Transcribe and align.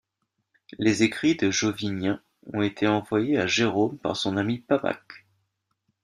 Les 0.79 1.03
écrits 1.03 1.35
de 1.35 1.51
Jovinien 1.51 2.23
ont 2.53 2.63
été 2.63 2.87
envoyés 2.87 3.37
à 3.37 3.45
Jérôme 3.45 3.99
par 3.99 4.17
son 4.17 4.35
ami 4.35 4.57
Pammaque. 4.57 5.27